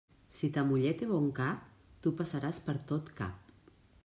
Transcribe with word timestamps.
Si 0.37 0.47
ta 0.55 0.63
muller 0.69 0.93
té 1.01 1.09
bon 1.11 1.29
cap, 1.41 1.69
tu 2.07 2.15
passaràs 2.23 2.65
per 2.69 2.79
tot 2.95 3.17
cap. 3.23 3.55